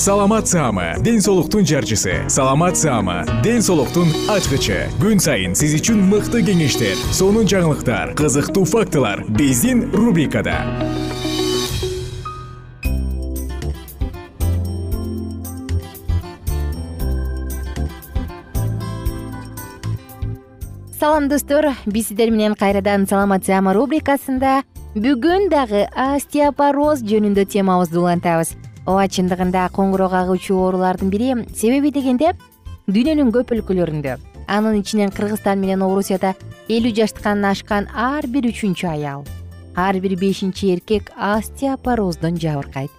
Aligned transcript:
саламат 0.00 0.48
саама 0.48 0.94
ден 1.04 1.20
соолуктун 1.20 1.66
жарчысы. 1.66 2.24
Саламат 2.28 2.76
саама 2.76 3.26
ден 3.44 3.60
соолуктун 3.60 4.08
ачкычы. 4.32 4.88
Күн 4.96 5.20
сайын 5.20 5.52
сиз 5.52 5.74
үчүн 5.76 6.00
мыкты 6.08 6.40
кеңештер 6.40 6.96
сонун 7.12 7.44
жаңылыктар 7.44 8.14
кызыктуу 8.16 8.64
фактылар 8.64 9.20
биздин 9.28 9.90
рубрикада. 9.92 10.56
Салам 20.96 21.28
достор. 21.28 21.74
Биз 21.84 22.08
сиздер 22.08 22.32
менен 22.32 22.56
кайрадан 22.56 23.04
саламат 23.04 23.44
саама 23.44 23.76
рубрикасында 23.76 24.62
бүгүн 24.96 25.50
дагы 25.52 25.84
остеопороз 25.92 27.04
жөнүндө 27.04 27.44
темабызды 27.52 28.00
улантабыз 28.00 28.56
ооба 28.90 29.06
чындыгында 29.06 29.68
коңгуроо 29.76 30.10
кагуучу 30.10 30.58
оорулардын 30.58 31.10
бири. 31.14 31.34
Себеби 31.54 31.94
дегенде 31.94 32.34
дүйнөнүн 32.90 33.30
көп 33.34 33.54
өлкөлөрүндө 33.54 34.18
анын 34.50 34.80
ичинен 34.80 35.12
кыргызстан 35.14 35.60
менен 35.62 35.82
орусияда 35.86 36.34
элүү 36.68 36.96
жаштан 36.96 37.44
ашкан 37.46 37.86
ар 37.94 38.26
бир 38.26 38.48
үчүнчү 38.50 38.88
аял 38.90 39.22
ар 39.76 40.00
бир 40.02 40.16
бешинчи 40.18 40.72
эркек 40.74 41.12
остеопороздон 41.16 42.36
жабыркайт. 42.42 42.90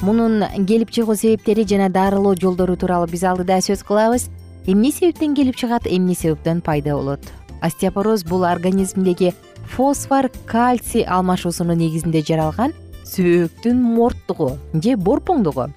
Мунун 0.00 0.44
келип 0.68 0.90
чыгуу 0.90 1.16
себептери 1.16 1.64
жана 1.64 1.88
дарылоо 1.88 2.36
жолдору 2.36 2.76
тууралуу 2.76 3.08
биз 3.08 3.24
алдыда 3.24 3.58
сөз 3.64 3.82
кылабыз. 3.82 4.28
Эмне 4.66 4.92
себептен 4.92 5.34
келип 5.34 5.56
чыгат 5.56 5.88
эмне 5.88 6.14
себептен 6.14 6.60
пайда 6.60 6.94
болот? 6.94 7.24
Остеопороз 7.62 8.22
бул 8.24 8.44
организмдеги 8.44 9.32
фосфор 9.64 10.30
кальций 10.46 11.02
алмашуусунун 11.02 11.78
негизинде 11.78 12.22
жаралган 12.22 12.72
сөөктүн 13.08 13.80
морттугу 13.82 14.52
же 14.74 14.96
борпоңдугу. 14.96 15.68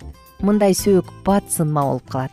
Мындай 0.41 0.73
сөөк 0.75 1.11
бат 1.25 1.47
сынма 1.53 1.83
болуп 1.87 2.09
калат. 2.09 2.31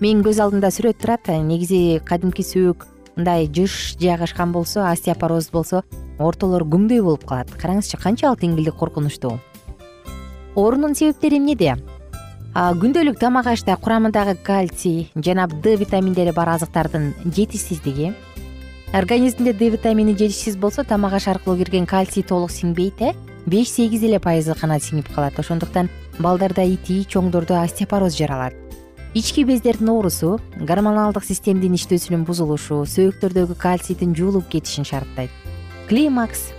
Менин 0.00 0.22
көз 0.24 0.40
алдымда 0.44 0.70
сүрөт 0.72 1.00
турат 1.02 1.28
негизи 1.28 2.00
кадимки 2.04 2.44
сөөк 2.46 2.86
мындай 3.16 3.48
жыш 3.48 3.96
жайгашкан 4.00 4.52
болсо 4.52 4.86
остеопороз 4.90 5.50
болсо 5.50 5.82
ортолору 6.18 6.68
күңдөй 6.68 7.02
болуп 7.02 7.26
калат. 7.28 7.50
Караңызчы 7.60 8.00
канчалык 8.00 8.40
деңгээлде 8.40 8.72
коркунучтуу? 8.72 9.36
Оорунун 10.56 10.94
себептери 10.94 11.36
эмнеде 11.40 11.76
күндөлүк 12.56 13.18
тамак 13.20 13.50
ашта 13.52 13.76
курамындагы 13.76 14.38
кальций 14.40 15.10
жана 15.14 15.44
д 15.46 15.76
витаминдери 15.76 16.32
бар 16.32 16.54
азыктардын 16.54 17.12
жетишсиздиги. 17.24 18.14
Организмде 18.94 19.52
д 19.52 19.68
витамини 19.68 20.16
жетишсиз 20.16 20.56
болсо 20.56 20.84
тамак 20.84 21.12
аш 21.12 21.28
аркылуу 21.28 21.58
кирген 21.58 21.84
кальций 21.84 22.22
толук 22.22 22.50
сиңбейт 22.50 23.02
э 23.02 23.12
беш 23.46 23.70
сегиз 23.70 24.02
эле 24.02 24.18
пайызы 24.18 24.54
гана 24.60 24.80
сиңип 24.82 25.08
калат. 25.14 25.38
Ошондуктан 25.38 25.88
балдарда 26.18 26.64
ити 26.66 27.04
чоңдордо 27.06 27.62
остеопороз 27.62 28.16
жаралат. 28.18 28.54
Ички 29.14 29.44
бездердин 29.44 29.88
оорусу 29.88 30.40
гормоналдык 30.58 31.24
системдин 31.24 31.78
иштөөсүнүн 31.78 32.26
бузулушу 32.26 32.82
сөөктөрдөгү 32.84 33.56
кальцийдин 33.56 34.12
жуулуп 34.18 34.50
кетишин 34.50 34.84
шарттайт. 34.84 35.30
Климакс 35.88 36.50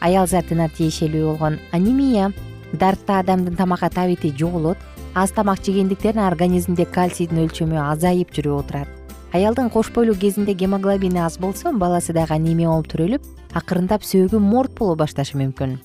аял 0.00 0.26
затына 0.26 0.70
тиешелүү 0.72 1.28
болгон 1.28 1.60
анемия 1.72 2.32
дартта 2.72 3.20
адамдын 3.20 3.54
тамакка 3.54 3.90
табити 3.90 4.32
жоголот 4.32 4.78
аз 5.14 5.30
тамак 5.30 5.62
жегендиктен 5.62 6.18
организмде 6.18 6.84
кальцийдин 6.84 7.44
өлчөмү 7.46 7.78
азайып 7.92 8.32
жүрүп 8.34 8.64
отурат. 8.64 8.88
Аялдын 9.34 9.70
кош 9.70 9.92
бойлуу 9.92 10.16
кезинде 10.16 10.54
гемоглобини 10.54 11.20
аз 11.20 11.38
болсо 11.38 11.72
баласы 11.72 12.12
дагы 12.12 12.34
анемия 12.34 12.70
болуп 12.70 12.88
төрөлүп 12.90 13.22
акырындап 13.54 14.02
сөөгү 14.02 14.40
морт 14.40 14.74
боло 14.78 14.96
башташы 14.96 15.38
мүмкүн 15.38 15.78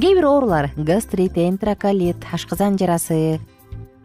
кээ 0.00 0.14
бир 0.14 0.26
оорулар 0.26 0.70
гастрит 0.76 1.38
энтероколит 1.38 2.16
ашкызан 2.32 2.76
жарасы 2.76 3.40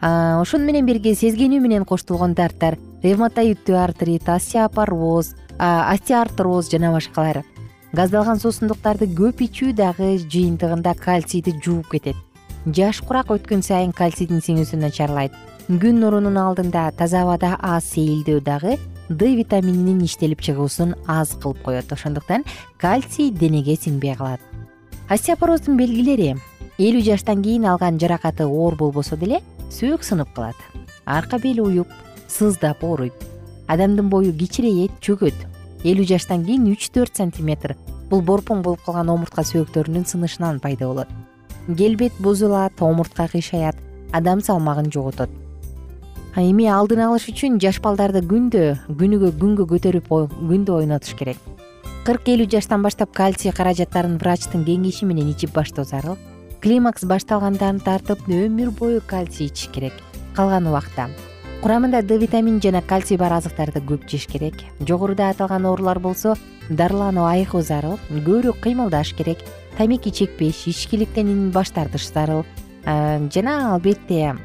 ошону 0.01 0.65
менен 0.65 0.85
бирге 0.85 1.15
сезгенүү 1.15 1.59
менен 1.59 1.85
коштолгон 1.85 2.33
дарттар 2.33 2.77
ревматоидтүү 3.03 3.75
артрит 3.75 4.29
остеопороз 4.29 5.33
остеоартроз 5.61 6.69
жана 6.71 6.91
башкалар. 6.93 7.43
Газдалган 7.93 8.39
суусундуктарды 8.39 9.09
көп 9.11 9.43
ичүү 9.45 9.73
дагы 9.75 10.15
жыйынтыгында 10.21 10.95
кальцийди 10.95 11.53
жууп 11.59 11.91
кетет. 11.91 12.15
Жаш 12.65 13.01
курак 13.03 13.33
өткөн 13.35 13.61
сайын 13.65 13.91
кальцийдин 13.91 14.39
сиңүүсү 14.41 14.79
начарлайт. 14.79 15.35
Күн 15.67 15.99
нурунун 15.99 16.37
алдында 16.37 16.91
таза 16.97 17.25
абада 17.25 17.57
аз 17.59 17.91
сейилдөө 17.93 18.39
дагы 18.47 18.77
д 19.09 19.35
витамининин 19.35 20.05
иштелип 20.05 20.41
чыгуусун 20.41 20.95
аз 21.07 21.35
кылып 21.35 21.61
коет. 21.65 21.91
Ошондуктан 21.91 22.45
кальций 22.77 23.29
денеге 23.29 23.75
сиңбей 23.75 24.15
калат 24.15 24.50
остеопороздун 25.11 25.75
белгилери. 25.75 26.37
Элүү 26.79 27.01
жаштан 27.03 27.41
кийин 27.43 27.65
алган 27.67 27.97
жаракаты 27.99 28.45
оор 28.47 28.77
болбосо 28.79 29.17
деле 29.19 29.41
сөөк 29.67 30.05
сынып 30.07 30.31
калат. 30.31 30.55
Арка 31.05 31.37
бел 31.37 31.59
уюп 31.65 31.89
сыздап 32.31 32.83
ооруйт. 32.83 33.13
Адамдын 33.67 34.07
бою 34.09 34.31
кичирейет 34.31 34.95
чөгөт. 35.03 35.35
Элүү 35.83 36.07
жаштан 36.13 36.45
кийин 36.47 36.69
үч 36.71 36.87
төрт 36.95 37.19
сантиметр 37.19 37.75
бул 38.09 38.23
борпоң 38.23 38.63
болуп 38.63 38.85
калган 38.85 39.11
омуртка 39.11 39.43
сөөктөрүнүн 39.43 40.07
сынышынан 40.07 40.63
пайда 40.63 40.87
болот. 40.87 41.11
Келбет 41.67 42.15
бузулат 42.19 42.79
омуртка 42.79 43.27
кыйшаят 43.27 43.75
адам 44.13 44.39
салмагын 44.39 44.91
жоготот. 44.91 45.29
Эми 46.39 46.71
алдын 46.71 47.03
алыш 47.09 47.27
үчүн 47.27 47.59
жаш 47.59 47.83
балдарды 47.83 48.23
күндө 48.23 48.77
күнүгө 48.87 49.35
күнгө 49.43 49.67
көтөрүп 49.75 50.07
күндө 50.07 50.79
ойнотуш 50.79 51.19
керек 51.19 51.50
кырк 52.01 52.31
элүү 52.33 52.47
жаштан 52.49 52.81
баштап 52.81 53.11
кальций 53.13 53.51
каражаттарын 53.53 54.15
врачтын 54.17 54.63
кеңеши 54.65 55.05
менен 55.05 55.27
ичип 55.29 55.51
баштоо 55.53 55.83
зарыл 55.85 56.15
климакс 56.63 57.03
башталгандан 57.05 57.77
тартып 57.85 58.23
өмүр 58.25 58.71
бою 58.79 59.03
кальций 59.05 59.51
ичиш 59.51 59.69
керек 59.69 59.93
калган 60.33 60.65
убакта. 60.65 61.11
Курамында 61.61 62.01
д 62.01 62.17
витамин 62.17 62.57
жана 62.59 62.81
кальций 62.81 63.17
бар 63.21 63.35
азыктарды 63.37 63.83
көп 63.85 64.09
жеш 64.09 64.25
керек 64.25 64.57
жогоруда 64.79 65.29
аталган 65.29 65.69
оорулар 65.69 65.99
болсо 65.99 66.33
дарылануу 66.69 67.27
айыгуу 67.29 67.61
зарыл 67.61 67.99
көбүрөөк 68.09 68.63
кыймылдаш 68.65 69.13
керек 69.13 69.45
тамеки 69.77 70.09
чекпеш 70.09 70.65
ичкиликтен 70.73 71.51
баш 71.51 71.69
тартыш 71.69 72.09
зарыл. 72.09 72.45
Жана 72.83 73.75
албетте 73.75 74.35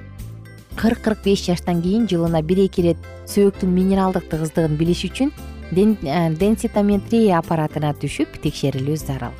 кырк 0.77 1.01
кырк 1.01 1.25
беш 1.25 1.47
жаштан 1.47 1.81
кийин 1.81 2.05
жылына 2.05 2.43
бир 2.43 2.67
эки 2.69 2.83
ирет 2.85 3.13
сөөктүн 3.25 3.73
минералдык 3.73 4.29
тыгыздыгын 4.29 4.77
билиш 4.77 5.09
үчүн 5.09 5.33
Э, 5.33 5.56
денситометрия 5.73 7.39
аппаратына 7.39 7.95
түшүп 7.99 8.41
текшерилүү 8.43 8.97
зарыл. 8.97 9.35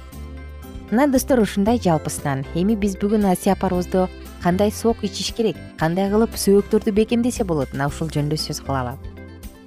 Мына 0.91 1.09
достор 1.11 1.41
ушундай 1.43 1.81
жалпысынан. 1.83 2.45
Эми 2.55 2.77
биз 2.77 2.95
бүгүн 3.01 3.27
остеопорозду 3.33 4.07
кандай 4.43 4.71
сок 4.71 5.03
ичиш 5.03 5.33
керек 5.35 5.57
кандай 5.79 6.11
кылып 6.11 6.39
сөөктөрдү 6.39 6.95
бекемдесе 6.95 7.45
болот? 7.45 7.73
Мына 7.75 7.91
ушул 7.91 8.09
жөнүндө 8.09 8.39
сөз 8.39 8.63
кылалы 8.63 8.97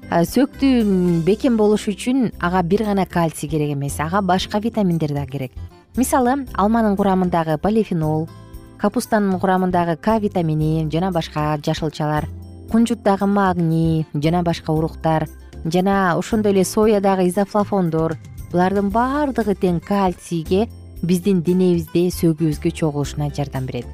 сөөктү 0.09 1.21
бекем 1.21 1.57
болуш 1.57 1.85
үчүн 1.91 2.31
ага 2.41 2.63
бир 2.65 2.81
гана 2.87 3.05
кальций 3.05 3.49
керек 3.49 3.75
эмес 3.75 3.99
ага 3.99 4.21
башка 4.21 4.59
витаминдер 4.59 5.13
да 5.13 5.25
керек. 5.27 5.51
Мисалы 5.95 6.47
алманын 6.55 6.97
курамындагы 6.97 7.59
полифенол 7.59 8.27
капустанын 8.79 9.39
курамындагы 9.39 9.97
к 9.97 10.17
витамини 10.19 10.89
жана 10.89 11.11
башка 11.11 11.59
жашылчалар 11.63 12.25
кунжуттагы 12.71 13.27
магний 13.27 14.07
жана 14.15 14.41
башка 14.41 14.71
уруктар 14.71 15.27
жана 15.65 16.17
ошондой 16.17 16.53
эле 16.53 16.63
соядагы 16.65 17.27
изофлафондор 17.29 18.17
булардын 18.51 18.89
баардыгы 18.89 19.55
тең 19.55 19.79
кальцийге 19.83 20.67
биздин 21.01 21.41
денебизде 21.41 22.07
сөөгүбүзгө 22.15 22.71
чогулушуна 22.71 23.29
жардам 23.35 23.65
берет. 23.65 23.85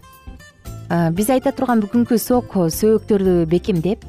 Биз 1.17 1.29
айта 1.29 1.51
турган 1.51 1.81
бүгүнкү 1.83 2.17
сок 2.21 2.53
сөөктөрдү 2.53 3.45
бекемдеп 3.49 4.05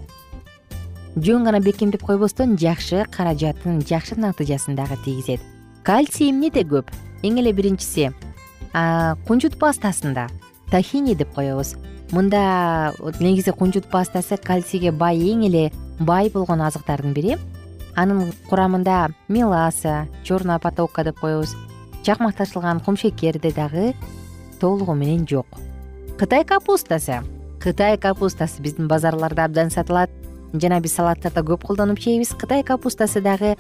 жөн 1.17 1.49
гана 1.49 1.61
бекемдеп 1.65 2.05
койбостон 2.05 2.59
жакшы 2.61 3.07
каражатын 3.11 3.81
жакшы 3.81 4.21
натыйжасын 4.21 4.77
дагы 4.77 4.99
тийгизет. 5.05 5.41
Кальций 5.83 6.31
эмнеде 6.31 6.63
көп? 6.69 6.93
Эң 7.25 7.41
эле 7.41 7.53
биринчиси 7.57 8.13
кунжут 9.27 9.57
пастасында 9.59 10.29
тахини 10.71 11.15
деп 11.17 11.33
коебуз 11.35 11.75
мында 12.13 12.93
негизи 13.21 13.51
кунжут 13.51 13.89
пастасы 13.91 14.37
кальцийге 14.37 14.93
бай 14.93 15.19
эң 15.19 15.47
эле 15.49 15.71
бай 15.99 16.31
болгон 16.31 16.63
азыктардын 16.63 17.15
бири. 17.17 17.37
Анын 17.97 18.33
курамында 18.51 19.09
меласа 19.29 20.07
черная 20.25 20.59
потока 20.59 21.05
деп 21.05 21.19
коебуз. 21.21 21.57
Чакмакташылган 22.03 22.81
кумшекерде 22.81 23.53
дагы 23.53 23.95
толугу 24.61 24.95
менен 24.95 25.27
жок. 25.27 25.47
Кытай 26.19 26.45
капустасы. 26.45 27.23
Кытай 27.61 27.97
капустасы 27.99 28.63
биздин 28.63 28.89
базарларда 28.89 29.45
абдан 29.45 29.71
сатылат. 29.71 30.11
Жана 30.53 30.81
биз 30.81 30.95
салаттарда 30.95 31.43
көп 31.43 31.67
колдонуп 31.67 31.99
жейбиз 31.99 32.37
кытай 32.39 32.63
капустасы 32.63 33.21
дагы 33.21 33.57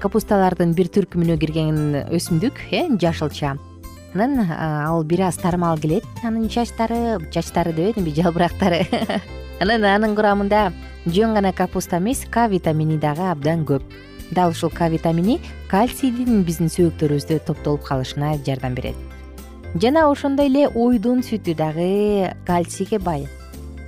капусталардын 0.00 0.72
бир 0.76 0.88
түркүмүнө 0.88 1.36
кирген 1.40 1.80
өсүмдүк 2.08 2.62
э 2.70 2.86
жашылча 3.00 3.58
анан 4.14 4.40
ал 4.50 5.02
бир 5.04 5.20
аз 5.20 5.36
тармал 5.36 5.78
келет. 5.78 6.04
Анын 6.22 6.48
чачтары 6.48 7.18
чачтары 7.30 7.72
дебедимби 7.72 8.14
жалбырактары. 8.14 8.86
Анан 9.60 9.84
анын 9.84 10.14
курамында 10.16 10.72
жөн 11.06 11.34
гана 11.34 11.52
капуста 11.52 11.98
эмес 11.98 12.24
к 12.30 12.48
витамини 12.48 12.98
дагы 12.98 13.30
абдан 13.30 13.64
көп. 13.64 13.82
Дал 14.30 14.50
ушул 14.50 14.70
к 14.70 14.88
витамини 14.88 15.40
кальцийдин 15.68 16.42
биздин 16.44 16.68
сөөктөрүбүздө 16.68 17.40
топтолуп 17.46 17.84
калышына 17.84 18.38
жардам 18.46 18.74
берет. 18.74 18.96
Жана 19.74 20.08
ошондой 20.10 20.46
эле 20.46 20.68
уйдун 20.68 21.20
сүтү 21.20 21.54
дагы 21.54 22.34
кальцийге 22.46 22.98
бай. 22.98 23.28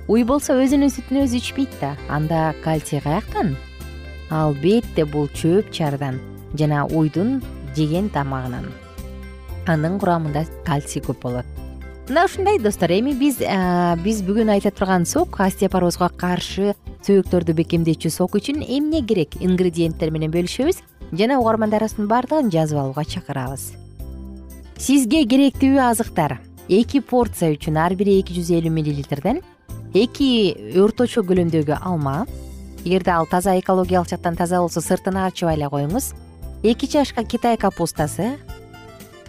Уй 0.07 0.25
болсо 0.27 0.57
өзүнүн 0.59 0.91
сүтүн 0.91 1.23
өзү 1.23 1.39
ичпейт 1.39 1.75
да 1.79 1.93
анда 2.11 2.53
кальций 2.63 2.99
каяктан 2.99 3.55
албетте 4.29 5.05
бул 5.05 5.29
чөп 5.31 5.71
чарыдан 5.71 6.19
жана 6.59 6.83
уйдун 6.85 7.37
жеген 7.77 8.09
тамагынан 8.11 8.67
анын 9.67 9.99
курамында 9.99 10.45
кальций 10.65 11.01
көп 11.01 11.21
болот. 11.21 11.45
Мына 12.09 12.25
ушундай 12.25 12.59
достор 12.59 12.91
эми 12.91 13.13
биз 13.15 13.37
биз 14.03 14.23
бүгүн 14.27 14.51
айта 14.51 14.71
турган 14.75 15.05
сок 15.07 15.39
остеопорозго 15.39 16.09
каршы 16.19 16.73
сөөктөрдү 17.07 17.55
бекемдөөчү 17.61 18.09
сок 18.11 18.35
үчүн 18.35 18.59
эмне 18.63 18.99
керек? 19.07 19.37
Ингредиенттер 19.39 20.11
менен 20.11 20.31
бөлүшөбүз 20.33 20.81
жана 21.15 21.39
угармандарыбыздын 21.39 22.09
баардыгын 22.11 22.51
жазып 22.51 22.79
алууга 22.81 23.05
чакырабыз. 23.07 23.71
Сизге 24.77 25.23
керектүү 25.23 25.79
азыктар. 25.79 26.41
Эки 26.67 26.99
порция 26.99 27.53
үчүн 27.55 27.79
ар 27.79 27.95
бири 27.95 28.19
эки 28.19 28.35
жүз 28.35 28.51
элүү 28.55 28.71
миллилитрден 28.71 29.41
эки 29.93 30.29
орточо 30.79 31.23
көлөмдөгү 31.23 31.79
алма. 31.79 32.25
Эгерде 32.83 33.11
ал 33.15 33.27
таза 33.31 33.55
экологиялык 33.59 34.09
жактан 34.09 34.35
таза 34.35 34.59
болсо 34.59 34.81
сыртына 34.81 35.27
ачыбай 35.27 35.55
эле 35.55 35.69
коюңуз. 35.71 36.13
Эки 36.63 36.87
чашка 36.87 37.23
китай 37.23 37.55
капустасы 37.57 38.37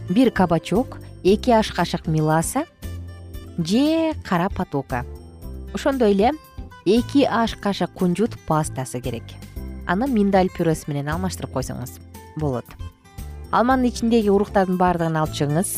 бир 0.09 0.31
кабачок 0.31 0.99
эки 1.23 1.51
аш 1.51 1.73
кашык 1.73 2.07
меласа 2.07 2.65
же 3.59 4.13
кара 4.25 4.49
потока. 4.49 5.05
Ошондой 5.73 6.13
эле 6.13 6.33
эки 6.85 7.25
аш 7.25 7.55
кашык 7.57 7.91
кунжут 7.93 8.39
пастасы 8.47 9.01
керек. 9.01 9.25
Аны 9.87 10.07
миндаль 10.07 10.51
пюресси 10.51 10.91
менен 10.91 11.09
алмаштырып 11.09 11.53
койсоңуз 11.53 11.99
болот. 12.37 12.67
Алманын 13.51 13.89
ичиндеги 13.89 14.29
уруктардын 14.29 14.77
баардыгын 14.77 15.17
алып 15.17 15.35
чыгыңыз. 15.35 15.73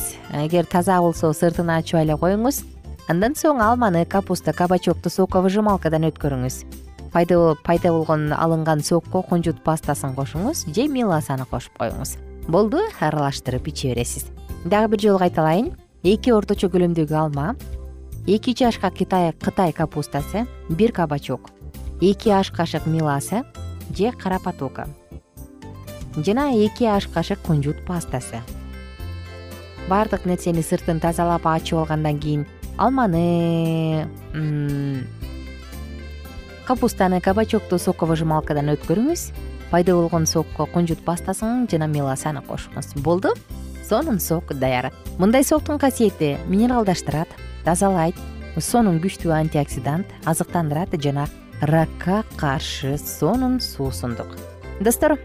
Эгер 0.44 0.64
таза 0.64 1.00
болсо 1.00 1.32
сыртына 1.32 1.78
ачыбай 1.78 2.04
эле 2.06 2.16
коюңуз 2.18 2.64
андан 3.08 3.38
соң 3.38 3.62
алманы 3.62 4.04
капуста 4.06 4.52
кабачокту 4.52 5.10
соковыжималкадан 5.10 6.10
өткөрүңүз. 6.10 6.64
Пайда 7.12 7.92
болгон 7.92 8.32
алынган 8.32 8.82
сокко 8.82 9.22
кунжут 9.22 9.62
пастасын 9.62 10.14
кошуңуз 10.14 10.66
же 10.74 10.88
меласаны 10.88 11.46
кошуп 11.46 11.78
коюңуз 11.78 12.16
болду 12.48 12.78
аралаштырып 13.00 13.68
иче 13.68 13.94
бересиз. 13.94 14.26
Дагы 14.64 14.88
бир 14.94 15.00
жолу 15.00 15.18
кайталайын. 15.18 15.74
Эки 16.06 16.30
орточо 16.30 16.68
көлөмдөгү 16.70 17.14
алма 17.18 17.56
эки 18.26 18.52
чашка 18.54 18.90
кытай 18.90 19.72
капустасы 19.72 20.46
бир 20.68 20.92
кабачок 20.92 21.50
эки 22.00 22.28
аш 22.28 22.52
кашык 22.52 22.86
меласа 22.86 23.42
же 23.90 24.12
кара 24.12 24.38
потока 24.38 24.86
жана 26.16 26.52
эки 26.54 26.84
аш 26.84 27.08
кашык 27.08 27.40
кунжут 27.40 27.84
пастасы. 27.86 28.38
Баардык 29.88 30.26
нерсени 30.26 30.62
сыртын 30.62 31.00
тазалап 31.00 31.46
ачып 31.46 31.78
алгандан 31.78 32.20
кийин 32.20 32.46
алманы 32.76 34.06
капустаны 36.66 37.20
кабачокту 37.20 37.78
соковыжималкадан 37.78 38.70
өткөрүңүз 38.76 39.32
пайда 39.70 39.94
болгон 39.94 40.26
сокко 40.26 40.66
кунжут 40.66 41.04
пастасын 41.04 41.66
жана 41.70 41.86
меласаны 41.86 42.42
кошуңуз. 42.46 42.94
Болду? 43.02 43.34
Сонун 43.88 44.20
сок 44.20 44.52
даяр 44.54 44.92
мындай 45.18 45.44
соктун 45.44 45.78
касиети 45.78 46.36
минералдаштырат 46.48 47.28
тазалайт 47.64 48.16
сонун 48.58 49.00
күчтүү 49.00 49.34
антиоксидант 49.36 50.06
азыктандырат 50.24 50.96
жана 51.02 51.28
ракка 51.60 52.24
каршы 52.36 52.96
сонун 52.98 53.60
суусундук 53.60 54.36
достор 54.80 55.16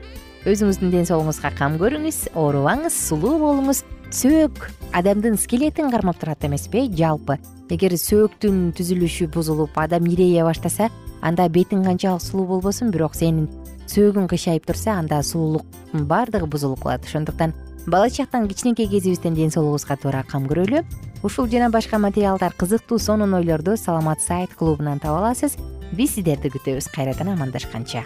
өзүңүздүн 0.45 0.91
ден 0.93 1.05
соолугуңузга 1.05 1.51
кам 1.57 1.75
көрүңүз 1.81 2.31
оорубаңыз 2.33 2.95
сулуу 3.09 3.37
болуңуз. 3.41 3.83
Сөөк 4.11 4.65
адамдын 4.97 5.37
скелетин 5.39 5.91
кармап 5.91 6.17
турат 6.19 6.43
эмеспи 6.43 6.89
жалпы 6.91 7.37
эгер 7.71 7.93
сөөктүн 7.95 8.73
түзүлүшү 8.75 9.29
бузулуп 9.31 9.77
адам 9.79 10.09
ирейе 10.11 10.43
баштаса 10.43 10.89
анда 11.23 11.45
бетиң 11.47 11.85
канчалык 11.85 12.25
сулуу 12.25 12.49
болбосун 12.49 12.91
бирок 12.91 13.15
сенин 13.15 13.47
сөөгүң 13.91 14.29
кыйшайып 14.31 14.65
турса 14.69 14.93
анда 14.95 15.19
сулуулуктун 15.25 16.05
баардыгы 16.07 16.47
бузулуп 16.47 16.83
калат 16.85 17.05
ошондуктан 17.05 17.53
бала 17.87 18.09
чактан 18.09 18.47
кичинекей 18.47 18.87
кезибизден 18.87 19.35
ден 19.35 19.51
соолугубузга 19.51 19.97
туура 19.97 20.23
кам 20.23 20.47
көрөлү. 20.47 20.85
Ушул 21.23 21.49
жана 21.51 21.69
башка 21.69 21.99
материалдар 21.99 22.53
кызыктуу 22.53 22.99
сонун 22.99 23.33
ойлорду 23.33 23.75
саламат 23.77 24.21
сайт 24.21 24.55
клубунан 24.55 24.99
таба 24.99 25.19
аласыз. 25.19 25.57
Биз 25.91 26.15
сиздерди 26.15 26.53
күтөбүз. 26.55 26.87
Кайрадан 26.95 27.35
амандашканча 27.35 28.05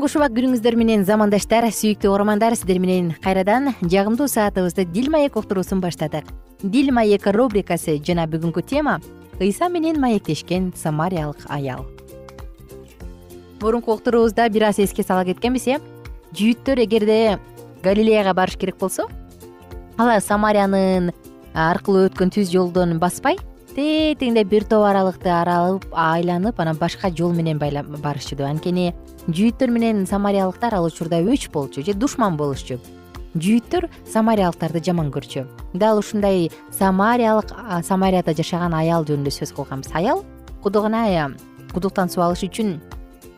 кушубак 0.00 0.30
күнүңүздөр 0.32 0.76
менен 0.80 1.02
замандаштар 1.04 1.66
сүйүктүү 1.68 2.08
угармандар 2.08 2.54
сиздер 2.56 2.78
менен 2.80 3.10
кайрадан 3.20 3.74
жагымдуу 3.82 4.24
саатыбызды 4.30 4.86
дил 4.88 5.10
маек 5.12 5.36
уктуруусун 5.36 5.82
баштадык. 5.82 6.24
Дил 6.62 6.88
маек 6.96 7.26
рубрикасы 7.26 7.98
жана 7.98 8.24
бүгүнкү 8.30 8.62
тема 8.64 9.00
ыйса 9.40 9.68
менен 9.68 10.00
маектешкен 10.00 10.72
самариялык 10.76 11.44
аял. 11.48 11.84
Мурунку 13.60 13.92
уктуруубузда 13.92 14.48
бир 14.48 14.70
аз 14.70 14.78
эске 14.78 15.02
сала 15.02 15.26
кеткенбиз 15.26 15.66
э 15.66 15.78
жүйүттөр 16.32 16.84
эгерде 16.86 17.38
галилеяга 17.82 18.32
барыш 18.32 18.56
керек 18.56 18.78
болсо 18.78 19.10
алар 19.98 20.22
самариянын 20.22 21.12
аркылуу 21.52 22.08
өткөн 22.08 22.32
түз 22.32 22.48
жолдон 22.48 22.98
баспай 22.98 23.36
тетигинде 23.76 24.44
бир 24.44 24.64
топ 24.64 24.84
аралыкты 24.84 25.30
аралып 25.32 25.84
айланып 25.92 26.58
анан 26.60 26.76
башка 26.76 27.10
жол 27.10 27.32
менен 27.32 27.58
барышчу 27.58 28.36
анткени 28.44 28.92
жүйүттөр 29.28 29.70
менен 29.70 30.06
самариялыктар 30.06 30.74
ал 30.74 30.86
учурда 30.86 31.20
өч 31.22 31.50
болчу 31.52 31.82
же 31.82 31.94
душман 31.94 32.36
болушчу. 32.36 32.78
Жүйүттөр 33.34 33.88
самариялыктарды 34.12 34.82
жаман 34.84 35.08
көрчү. 35.10 35.46
Дал 35.72 35.98
ушундай 35.98 36.50
самариялык 36.70 37.54
самарияда 37.82 38.34
жашаган 38.34 38.74
аял 38.74 39.06
жөнүндө 39.08 39.32
сөз 39.32 39.54
кылганбыз. 39.56 39.92
Аял 39.94 40.24
кудугуна 40.62 41.32
кудуктан 41.72 42.10
суу 42.10 42.24
алыш 42.24 42.44
үчүн 42.44 42.78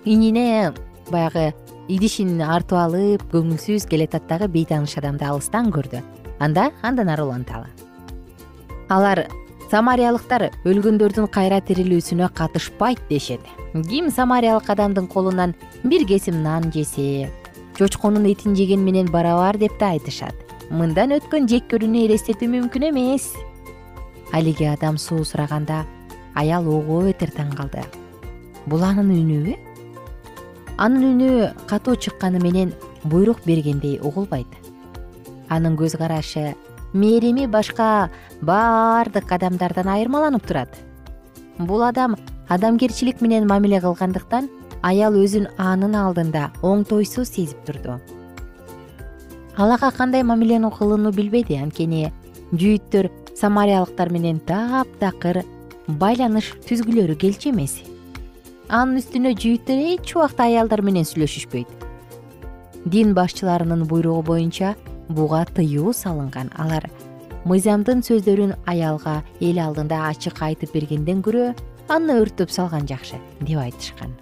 инине 0.05 0.73
баягы 1.11 1.53
идишин 1.89 2.41
артып 2.43 2.79
алып 2.79 3.23
көңүлсүз 3.31 3.87
келатат 3.87 4.27
дагы 4.29 4.49
бейтааныш 4.49 4.99
адамды 4.99 5.25
алыстан 5.25 5.71
көрдү. 5.71 6.03
Анда 6.41 6.73
андан 6.83 7.09
ары 7.09 7.23
уланталы 7.23 7.71
алар 8.89 9.27
самариялыктар 9.71 10.51
өлгөндөрдүн 10.65 11.29
кайра 11.33 11.61
тирилүүсүнө 11.65 12.29
катышпайт 12.35 13.01
дешет. 13.09 13.41
Ким 13.73 14.11
самариялык 14.11 14.69
адамдын 14.71 15.09
колунан 15.09 15.55
бир 15.85 16.07
кесим 16.07 16.43
нан 16.43 16.71
жесе 16.73 17.31
чочконун 17.79 18.27
этин 18.27 18.55
жеген 18.55 18.85
менен 18.85 19.11
барабар 19.11 19.59
деп 19.59 19.79
да 19.81 19.91
айтышат. 19.97 20.35
Мындан 20.71 21.17
өткөн 21.19 21.49
жек 21.49 21.69
көрүүнү 21.73 22.07
элестетүү 22.07 22.49
мүмкүн 22.55 22.89
эмес. 22.91 23.33
Алиги 24.33 24.65
адам 24.65 24.99
суу 24.99 25.25
сураганда 25.25 25.85
аял 26.35 26.69
ого 26.69 27.03
бетер 27.07 27.31
таң 27.35 27.55
калды 27.57 27.85
бул 28.67 28.83
анын 28.85 29.11
үнүбү? 29.13 29.57
Анын 30.81 31.05
үнү 31.13 31.31
катуу 31.71 31.97
чыкканы 31.97 32.41
менен 32.43 32.73
буйрук 33.05 33.45
бергендей 33.47 33.99
угулбайт. 34.03 34.49
Анын 35.49 35.77
көз 35.79 35.97
карашы 36.01 36.55
мээрими 36.95 37.47
башка 37.47 38.09
баардык 38.41 39.31
адамдардан 39.33 39.89
айырмаланып 39.91 40.47
турат. 40.47 40.71
Бул 41.59 41.83
адам 41.83 42.17
адамгерчилик 42.49 43.21
менен 43.21 43.49
мамиле 43.51 43.81
кылгандыктан 43.83 44.49
аял 44.83 45.17
өзүн 45.19 45.49
анын 45.59 45.97
алдында 45.99 46.51
оңтойсуз 46.63 47.35
сезип 47.35 47.65
турду. 47.67 47.99
Ал 49.57 49.71
ага 49.75 49.91
кандай 49.91 50.23
мамилени 50.23 50.71
кылууну 50.71 51.13
билбеди? 51.13 51.59
Анткени 51.59 52.13
жүйүттөр 52.53 53.11
самариялыктар 53.35 54.11
менен 54.15 54.39
таптакыр 54.47 55.43
байланыш 55.89 56.53
түзгүлөрү 56.69 57.19
келчү 57.19 57.51
эмес. 57.51 57.81
Анын 58.69 59.03
үстүнө 59.03 59.35
жүйүттөр 59.35 59.83
эч 59.95 60.15
убакта 60.17 60.47
аялдар 60.47 60.83
менен 60.83 61.07
сүйлөшүшпөйт. 61.07 61.71
Дин 62.87 63.15
башчыларынын 63.17 63.87
буйругу 63.89 64.23
боюнча 64.31 64.75
буга 65.09 65.45
тыюу 65.45 65.93
салынган. 65.93 66.51
Алар 66.57 66.89
мыйзамдын 67.45 68.01
сөздөрүн 68.07 68.55
аялга 68.67 69.23
эл 69.41 69.59
алдында 69.61 70.07
ачык 70.09 70.41
айтып 70.43 70.73
бергенден 70.73 71.21
көрө 71.25 71.53
аны 71.93 72.17
өрттөп 72.23 72.51
салган 72.51 72.89
жакшы 72.89 73.21
деп 73.41 73.59
айтышкан. 73.61 74.15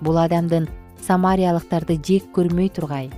Бул 0.00 0.18
адамдын 0.18 0.68
самариялыктарды 1.04 1.98
жек 2.00 2.30
көрмөй 2.34 2.72
тургай. 2.72 3.10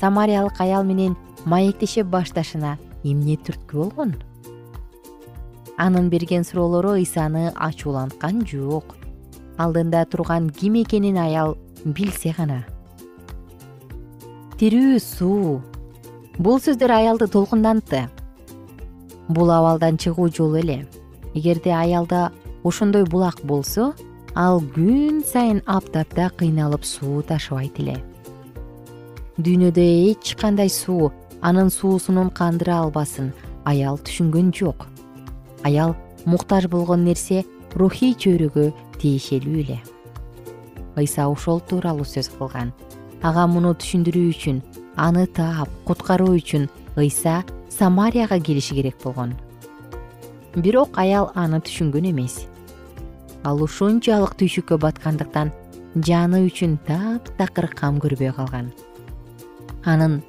Самариялык 0.00 0.60
аял 0.60 0.84
менен 0.84 1.16
маектеше 1.44 2.04
башташына 2.04 2.76
эмне 3.02 3.36
түрткү 3.36 3.76
болгон? 3.76 4.14
Анын 5.78 6.08
берген 6.10 6.44
суроолору 6.44 6.96
ыйсаны 6.96 7.52
ачууланткан 7.54 8.44
жок. 8.46 8.96
Алдында 9.56 10.04
турган 10.04 10.50
ким 10.50 10.74
экенин 10.82 11.16
аял 11.16 11.56
билсе 11.84 12.34
гана 12.36 12.64
тирүү 14.56 14.96
суу. 15.04 15.60
Бул 16.40 16.56
сөздөр 16.64 16.92
аялды 16.94 17.26
толкундантты. 17.28 18.06
Бул 19.28 19.50
абалдан 19.52 19.98
чыгуу 20.00 20.30
жолу 20.32 20.56
эле. 20.56 20.86
Эгерде 21.34 21.74
аялда 21.76 22.30
ошондой 22.64 23.04
булак 23.04 23.42
болсо 23.44 23.92
ал 24.34 24.62
күн 24.72 25.20
сайын 25.28 25.60
аптапта 25.66 26.30
кыйналып 26.38 26.88
суу 26.88 27.20
ташыбайт 27.20 27.76
эле. 27.84 27.98
Дүйнөдө 29.36 29.84
эч 30.08 30.32
кандай 30.40 30.72
суу 30.72 31.12
анын 31.42 31.68
суусунун 31.68 32.32
кандыра 32.32 32.80
албасын 32.80 33.34
аял 33.68 34.00
түшүнгөн 34.00 34.54
жок. 34.56 34.88
Аял 35.68 35.92
муктаж 36.24 36.64
болгон 36.72 37.04
нерсе 37.04 37.44
рухий 37.74 38.16
чөйрөгө 38.16 38.72
тиешелүү 39.02 39.60
эле. 39.66 39.80
Ыйса 40.96 41.28
ошол 41.28 41.60
тууралуу 41.60 42.08
сөз 42.08 42.32
кылган 42.38 42.72
ага 43.22 43.46
муну 43.46 43.72
түшүндүрүү 43.74 44.26
үчүн 44.32 44.62
аны 44.96 45.26
таап 45.26 45.68
куткаруу 45.84 46.36
үчүн 46.36 46.68
ыйса 46.96 47.42
самарияга 47.68 48.38
келиши 48.40 48.74
керек 48.74 48.96
болгон. 49.04 49.34
Бирок 50.56 50.96
аял 50.98 51.30
аны 51.34 51.60
түшүнгөн 51.60 52.10
эмес. 52.10 52.46
Ал 53.44 53.62
ушунчалык 53.62 54.34
түйшүккө 54.40 54.78
баткандыктан 54.80 55.52
жаны 55.96 56.42
үчүн 56.48 56.78
таптакыр 56.86 57.68
кам 57.76 58.00
көрбөй 58.00 58.32
калган. 58.36 58.72
Анын 59.84 60.22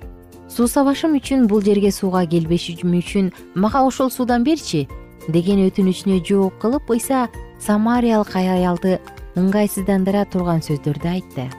суу 0.48 0.68
сабашым 0.68 1.16
үчүн 1.20 1.48
бул 1.48 1.64
жерге 1.64 1.92
сууга 1.92 2.26
келбешим 2.26 2.94
үчүн 3.00 3.32
мага 3.56 3.84
ошол 3.88 4.12
суудан 4.12 4.44
берчи 4.44 4.88
деген 5.28 5.64
өтүнүчүнө 5.68 6.22
жооп 6.28 6.60
кылып 6.62 6.92
ыйса 6.96 7.28
самариялык 7.60 8.36
аялды 8.36 9.00
ыңгайсыздандыра 9.36 10.26
турган 10.32 10.62
сөздөрдү 10.64 11.10
айтты 11.12 11.50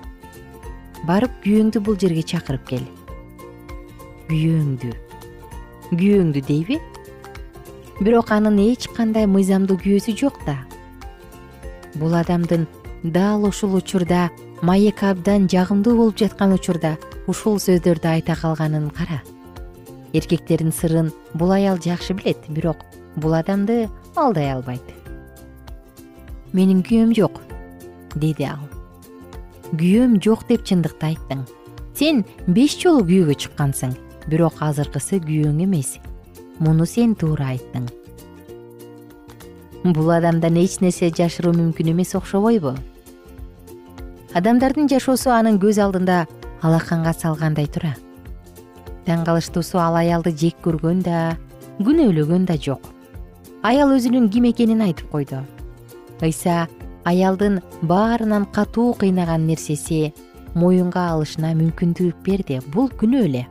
барып 1.07 1.35
күйөөңдү 1.45 1.83
бул 1.85 1.99
жерге 2.01 2.23
чакырып 2.23 2.65
кел. 2.69 2.85
Күйөөңдү. 4.29 4.93
Күйөөңдү 5.93 6.43
дейби? 6.49 6.79
Бирок 8.01 8.33
анын 8.35 8.59
эч 8.63 8.89
кандай 8.97 9.27
мыйзамдуу 9.27 9.79
күйөөсү 9.83 10.17
жок 10.19 10.39
да. 10.47 10.59
Бул 11.99 12.15
адамдын 12.15 12.67
дал 13.03 13.47
ушул 13.49 13.75
учурда 13.79 14.29
маек 14.63 15.03
абдан 15.03 15.49
жагымдуу 15.51 15.97
болуп 15.97 16.19
жаткан 16.19 16.55
учурда 16.55 16.97
ушул 17.27 17.59
сөздөрдү 17.59 18.09
айта 18.13 18.37
калганын 18.39 18.91
кара. 18.91 19.23
Эркектердин 20.13 20.73
сырын 20.73 21.13
бул 21.35 21.53
аял 21.53 21.79
жакшы 21.79 22.15
билет 22.15 22.49
бирок 22.49 22.85
бул 23.17 23.35
адамды 23.35 23.89
алдай 24.17 24.53
албайт. 24.53 24.95
Менин 26.53 26.83
күйөөм 26.83 27.15
жок 27.15 27.43
деди 28.15 28.45
ал 28.45 28.78
күйөөм 29.75 30.19
жок 30.25 30.47
деп 30.49 30.65
чындыкты 30.65 31.13
айттың. 31.13 31.45
Сен 31.99 32.25
беш 32.47 32.79
жолу 32.81 33.05
күйөөгө 33.09 33.37
чыккансың 33.45 33.95
бирок 34.29 34.63
азыркысы 34.65 35.21
күйөөң 35.25 35.63
эмес. 35.67 35.99
Муну 36.59 36.87
сен 36.87 37.15
туура 37.15 37.53
айттың. 37.55 37.87
Бул 39.85 40.11
адамдан 40.11 40.59
эч 40.59 40.81
нерсе 40.81 41.13
жашыруу 41.15 41.55
мүмкүн 41.55 41.93
эмес 41.95 42.17
окшобойбу? 42.19 42.75
Адамдардын 44.35 44.91
жашоосу 44.91 45.33
анын 45.33 45.61
көз 45.63 45.81
алдында 45.83 46.27
алаканга 46.63 47.15
салгандай 47.15 47.71
тура 47.71 47.95
таң 49.09 49.25
калыштуусу 49.25 49.81
ал 49.81 49.97
аялды 49.97 50.35
жек 50.37 50.59
көргөн 50.65 51.01
да 51.07 51.19
күнөөлөгөн 51.81 52.45
да 52.49 52.59
жок. 52.61 52.83
Аял 53.65 53.95
өзүнүн 53.97 54.29
ким 54.33 54.49
экенин 54.51 54.83
айтып 54.85 55.09
койду. 55.11 55.41
Ыйса 56.21 56.67
аялдын 57.09 57.61
баарынан 57.83 58.45
катуу 58.53 58.93
кыйнаган 59.01 59.47
нерсеси 59.47 60.13
моюнга 60.55 61.09
алышына 61.13 61.55
мүмкүндүк 61.57 62.23
берди. 62.27 62.61
Бул 62.75 62.91
күнөө 62.91 63.25
эле. 63.29 63.47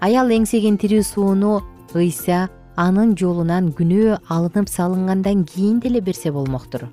Аял 0.00 0.30
эңсеген 0.32 0.78
тирүү 0.80 1.04
сууну 1.04 1.60
ыйса 1.94 2.48
анын 2.76 3.16
жолунан 3.18 3.72
күнөө 3.76 4.20
алынып 4.28 4.68
салынгандан 4.68 5.44
кийин 5.44 5.80
деле 5.80 6.00
берсе 6.00 6.32
болмоктур. 6.32 6.88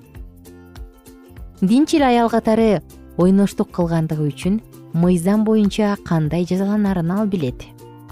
Динчил 1.60 2.04
аял 2.06 2.30
катары 2.30 2.82
ойноштук 3.16 3.72
кылгандыгы 3.74 4.28
үчүн 4.30 4.60
мыйзам 4.92 5.44
боюнча 5.44 5.96
кандай 6.04 6.46
жазаланарын 6.46 7.10
ал 7.10 7.26
билет. 7.26 7.64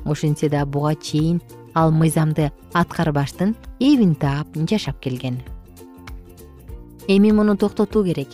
Ошентсе 0.05 0.49
да 0.49 0.65
буга 0.67 0.95
чейин 0.95 1.41
ал 1.75 1.93
мыйзамды 1.93 2.53
аткарбаштын 2.73 3.55
эбин 3.81 4.15
таап 4.15 4.49
жашап 4.71 5.01
келген 5.01 5.43
эми 7.09 7.31
муну 7.31 7.57
токтотуу 7.57 8.05
керек. 8.05 8.29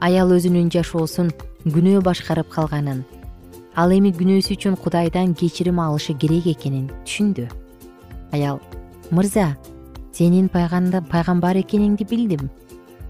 Аял 0.00 0.30
өзүнүн 0.30 0.70
жашоосун 0.70 1.32
күнөө 1.66 2.00
башкарып 2.06 2.48
калганын 2.48 3.02
ал 3.74 3.90
эми 3.90 4.12
күнөөсү 4.14 4.54
үчүн 4.54 4.76
кудайдан 4.78 5.34
кечирим 5.34 5.80
алышы 5.82 6.14
керек 6.14 6.46
экенин 6.46 6.88
түшүндү. 7.04 7.48
Аял 8.32 8.60
мырза 9.10 9.56
сенин 10.12 10.48
пайгамбар 10.48 11.60
экениңди 11.60 12.06
билдим 12.06 12.50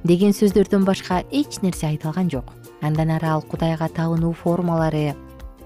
деген 0.05 0.33
сөздөрдөн 0.33 0.85
башка 0.89 1.23
эч 1.31 1.61
нерсе 1.63 1.91
айтылган 1.93 2.31
жок. 2.31 2.53
Андан 2.81 3.11
ары 3.11 3.27
ал 3.29 3.43
кудайга 3.43 3.89
табынуу 3.89 4.33
формалары 4.33 5.15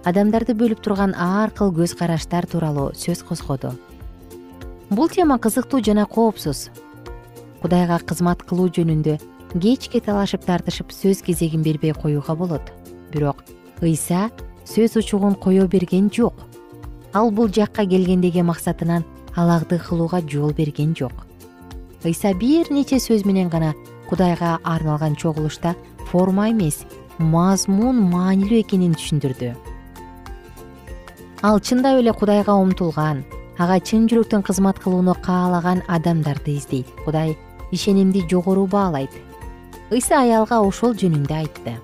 адамдарды 0.05 0.55
бөлүп 0.59 0.83
турган 0.83 1.15
ар 1.15 1.51
кыл 1.55 1.71
көз 1.73 1.95
караштар 1.97 2.47
тууралуу 2.47 2.91
сөз 2.99 3.23
козгоду. 3.23 3.71
Бул 4.91 5.09
тема 5.09 5.39
кызыктуу 5.39 5.81
жана 5.81 6.07
коопсуз 6.07 6.71
кудайга 7.65 7.97
кызмат 8.05 8.43
кылуу 8.45 8.69
жөнүндө 8.77 9.15
кечке 9.57 10.03
талашып 10.05 10.43
тартышып 10.45 10.91
сөз 10.93 11.23
кезегин 11.25 11.63
бербей 11.65 11.95
коюуга 11.97 12.35
болот. 12.37 12.73
Бирок 13.09 13.41
ыйса 13.81 14.29
сөз 14.69 14.99
учугун 15.01 15.35
кое 15.35 15.65
берген 15.67 16.11
жок. 16.13 16.35
Ал 17.15 17.31
бул 17.31 17.49
жакка 17.49 17.87
келгендеги 17.87 18.43
максатынан 18.43 19.05
алагды 19.35 19.79
кылууга 19.79 20.21
жол 20.29 20.53
берген 20.53 20.93
жок. 20.99 21.25
Ыйса 22.05 22.35
бир 22.35 22.69
нече 22.71 22.99
сөз 23.01 23.25
менен 23.25 23.49
гана 23.49 23.73
кудайга 24.11 24.59
арналган 24.63 25.17
чогулушта 25.17 25.75
форма 26.11 26.51
эмес 26.51 26.85
мазмун 27.19 27.97
маанилүү 28.11 28.61
экенин 28.61 28.93
түшүндүрдү. 28.93 29.55
Ал 31.41 31.61
чындап 31.61 31.97
эле 31.97 32.13
кудайга 32.13 32.61
умтулган 32.61 33.25
ага 33.57 33.81
чын 33.81 34.05
жүрөктөн 34.11 34.45
кызмат 34.45 34.79
кылууну 34.83 35.15
каалаган 35.15 35.83
адамдарды 35.89 36.59
издейт. 36.59 36.91
Кудай 37.07 37.39
ишенимди 37.73 38.25
жогору 38.31 38.67
баалайт. 38.67 39.11
Ыйса 39.91 40.21
аялга 40.21 40.61
ошол 40.61 40.95
жөнүндө 40.95 41.35
айтты. 41.35 41.75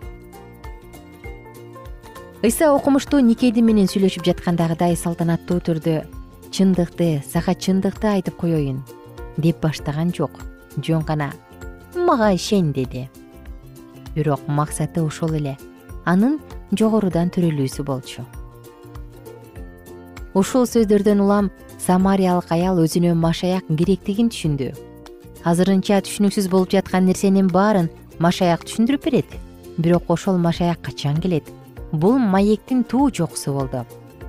Ыйса 2.42 2.70
окумуштуу 2.72 3.20
никеди 3.20 3.60
менен 3.60 3.84
сүйлөшүп 3.90 4.24
жаткандагыдай 4.24 4.96
салтанаттуу 4.96 5.60
түрдө 5.60 6.00
чындыкты 6.50 7.20
сага 7.28 7.54
чындыкты 7.54 8.08
айтып 8.14 8.38
коеюн 8.40 8.80
деп 9.36 9.60
баштаган 9.60 10.12
жок. 10.16 10.32
Жөн 10.80 11.04
гана 11.04 11.32
мага 11.94 12.32
ишен 12.32 12.72
деди. 12.72 13.08
Бирок 14.14 14.40
максаты 14.48 15.02
ошол 15.02 15.34
эле. 15.36 15.58
Анын 16.04 16.40
жогорудан 16.72 17.28
төрөлүүсү 17.28 17.84
болчу. 17.84 18.24
Ушул 20.34 20.64
сөздөрдөн 20.64 21.20
улам 21.20 21.50
самариялык 21.78 22.50
аял 22.54 22.80
өзүнө 22.80 23.12
машаяк 23.14 23.68
керектигин 23.68 24.30
түшүндү 24.32 24.72
азырынча 25.44 26.00
түшүнүксүз 26.04 26.48
болуп 26.50 26.72
жаткан 26.74 27.06
нерсенин 27.08 27.48
баарын 27.48 27.88
машаяк 28.18 28.64
түшүндүрүп 28.68 29.04
берет. 29.04 29.30
Бирок 29.78 30.10
ошол 30.10 30.38
машаяк 30.38 30.82
качан 30.82 31.20
келет. 31.20 31.44
Бул 31.92 32.18
маектин 32.18 32.84
туу 32.84 33.10
чокусу 33.10 33.52
болду. 33.52 33.86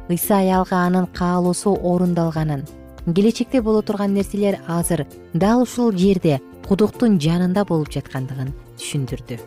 Ыйса 0.09 0.39
аялга 0.39 0.85
анын 0.85 1.07
каалоосу 1.07 1.75
орундалганын. 1.83 2.65
Келечекте 3.05 3.61
боло 3.61 3.81
турган 3.81 4.13
нерселер 4.13 4.59
азыр 4.67 5.05
дал 5.33 5.63
ушул 5.63 5.91
жерде 5.91 6.39
кудуктун 6.67 7.19
жанында 7.19 7.65
болуп 7.65 7.91
жаткандыгын 7.91 8.53
түшүндүрдү. 8.77 9.39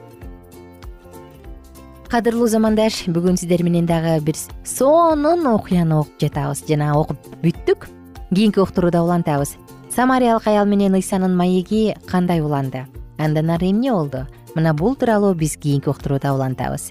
Кадырлуу 2.11 2.47
замандаш 2.47 3.05
бүгүн 3.11 3.39
сиздер 3.41 3.65
менен 3.65 3.87
дагы 3.87 4.21
бир 4.23 4.37
сонун 4.65 5.47
окуяны 5.51 5.97
окуп 6.03 6.21
жатабыз 6.21 6.65
жана 6.69 6.93
окуп 6.99 7.19
бүттүк. 7.43 7.89
Кийинки 8.35 8.59
уктурууда 8.59 9.03
улантабыз 9.03 9.57
самариялык 9.95 10.47
аял 10.49 10.67
менен 10.67 10.95
ыйсанын 10.95 11.37
маеги 11.37 11.95
кандай 12.11 12.41
уланды? 12.41 12.87
Андан 13.19 13.51
ары 13.51 13.71
эмне 13.71 13.93
болду? 13.93 14.27
Мына 14.55 14.75
бул 14.75 14.97
тууралуу 14.97 15.35
биз 15.35 15.57
кийинки 15.57 15.89
уктурууда 15.89 16.35
улантабыз. 16.35 16.91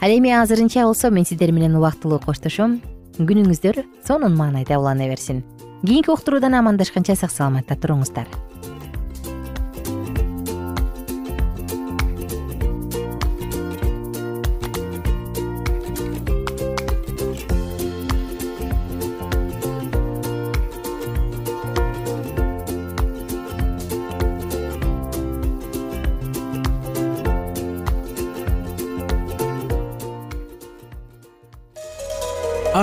Ал 0.00 0.10
эми 0.10 0.30
азырынча 0.30 0.82
болсо 0.82 1.10
мен 1.10 1.24
сиздер 1.24 1.52
менен 1.52 1.76
убактылуу 1.76 2.18
коштошом. 2.18 2.80
Күнүңүздөр 3.18 3.84
сонун 4.06 4.34
маанайда 4.34 4.80
улана 4.80 5.06
берсин. 5.06 5.44
Кийинки 5.86 6.10
уктуруудан 6.10 6.54
амандашканча 6.54 7.14
сак 7.14 7.30
саламатта 7.30 7.76
туруңуздар 7.76 8.26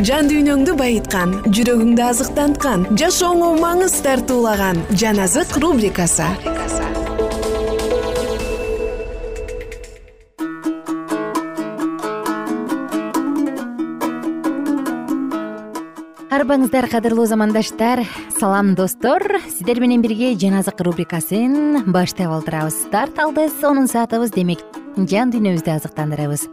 жан 0.00 0.24
дүйнөңдү 0.30 0.72
байыткан 0.78 1.34
жүрөгүңдү 1.52 2.04
азыктанткан 2.06 2.86
жашооңо 2.96 3.50
маңыз 3.60 3.98
тартуулаган 4.06 4.80
жан 4.96 5.20
азык 5.20 5.52
рубрикасы. 5.60 6.24
Арбаңыздар 16.32 16.88
кадырлуу 16.88 17.28
замандаштар 17.28 18.06
салам 18.40 18.72
достор. 18.74 19.20
Сиздер 19.44 19.84
менен 19.84 20.00
бирге 20.00 20.32
жан 20.40 20.56
азык 20.62 20.80
рубрикасын 20.80 21.84
баштап 21.92 22.32
олтурабыз 22.32 22.80
старт 22.88 23.20
алды 23.20 23.50
сонун 23.60 23.92
саатыбыз 23.92 24.32
демек 24.32 24.64
жан 24.96 25.36
дүйнөбүздү 25.36 25.76
азыктандырабыз 25.76 26.48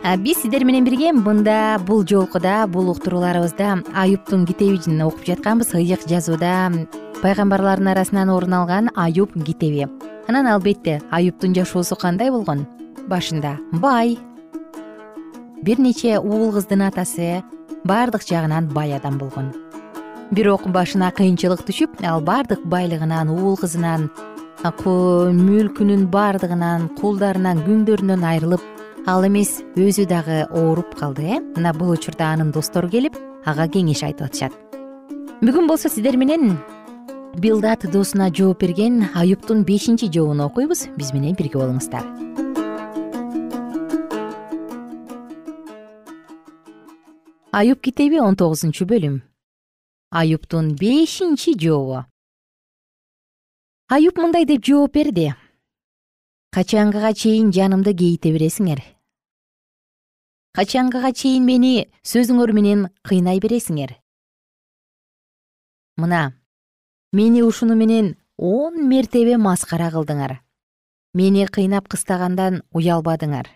биз 0.00 0.40
сиздер 0.40 0.64
менен 0.64 0.84
бирге 0.84 1.12
мында 1.12 1.78
бул 1.86 2.06
жолку 2.08 2.40
да 2.40 2.66
бул 2.66 2.88
уктурууларыбызда 2.88 3.82
аюптун 3.94 4.46
китебин 4.46 5.02
окуп 5.04 5.26
жатканбыз. 5.26 5.74
Ыйык 5.74 6.08
жазууда 6.08 6.72
пайгамбарлардын 7.20 7.92
арасынан 7.92 8.30
орун 8.30 8.54
алган 8.54 8.88
аюп 8.96 9.34
китеби. 9.44 9.86
Анан 10.26 10.46
албетте 10.46 11.02
аюптун 11.10 11.54
жашоосу 11.54 11.96
кандай 11.96 12.30
болгон? 12.30 12.66
Башында 13.08 13.58
бай. 13.72 14.18
Бир 15.62 15.78
нече 15.78 16.18
уул 16.18 16.52
кыздын 16.52 16.82
атасы 16.88 17.42
баардык 17.84 18.24
жагынан 18.24 18.68
бай 18.72 18.96
адам 18.96 19.18
болгон. 19.18 19.52
Бирок 20.30 20.66
башына 20.66 21.12
кыйынчылык 21.12 21.60
түшүп 21.68 22.00
ал 22.06 22.22
баардык 22.22 22.64
байлыгынан 22.64 23.28
уул 23.28 23.56
кызынан 23.60 24.08
мүлкүнүн 24.64 26.08
баардыгынан 26.08 26.88
кулдарынан 27.00 27.64
күңдөрүнөн 27.66 28.24
айрылып 28.24 28.60
ал 29.06 29.24
эмес 29.24 29.62
өзү 29.76 30.04
дагы 30.08 30.44
ооруп 30.50 30.94
калды 30.98 31.24
э? 31.24 31.40
Мына 31.56 31.72
бул 31.72 31.90
учурда 31.90 32.32
анын 32.34 32.50
достору 32.52 32.88
келип 32.90 33.16
ага 33.44 33.66
кеңеш 33.68 34.02
айтып 34.04 34.28
атышат. 34.28 34.52
Бүгүн 35.40 35.68
болсо 35.68 35.88
сиздер 35.88 36.18
менен 36.20 36.58
билдат 37.40 37.86
доосуна 37.90 38.28
жооп 38.28 38.60
берген 38.60 39.08
аюптун 39.14 39.64
бешинчи 39.64 40.10
жообун 40.12 40.40
окуйбуз 40.44 40.88
биз 40.96 41.12
менен 41.14 41.34
бирге 41.34 41.58
болуңуздар. 41.58 42.04
Аюп 47.52 47.80
китеби 47.80 48.20
он 48.20 48.36
тогузунчу 48.36 48.84
бөлүм. 48.86 49.22
Аюптун 50.10 50.74
бешинчи 50.76 51.56
жообу. 51.58 52.04
Аюп 53.88 54.18
мындай 54.18 54.44
деп 54.44 54.62
жооп 54.64 54.92
берди 54.94 55.32
качангага 56.50 57.12
чейин 57.14 57.52
жанымды 57.54 57.92
кейите 57.94 58.32
бересиңер. 58.34 58.80
Качангага 60.50 61.12
чейин 61.14 61.46
мени 61.46 61.86
сөзүңөр 62.02 62.50
менен 62.56 62.88
кыйнай 63.06 63.38
бересиңер. 63.38 63.94
Мына 65.94 66.34
мени 67.12 67.46
ушуну 67.46 67.78
менен 67.78 68.16
он 68.36 68.82
мертебе 68.90 69.38
маскара 69.38 69.92
кылдыңар. 69.94 70.40
Мени 71.14 71.46
кыйнап 71.46 71.86
кыстагандан 71.86 72.64
уялбадыңар. 72.74 73.46